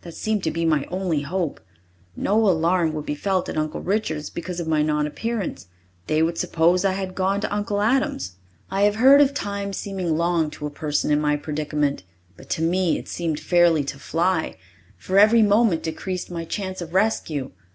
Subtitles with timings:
[0.00, 1.60] That seemed to be my only hope.
[2.16, 5.66] No alarm would be felt at Uncle Richard's because of my non appearance.
[6.06, 8.36] They would suppose I had gone to Uncle Adam's.
[8.70, 12.04] I have heard of time seeming long to a person in my predicament,
[12.38, 14.56] but to me it seemed fairly to fly,
[14.96, 17.50] for every moment decreased my chance of rescue.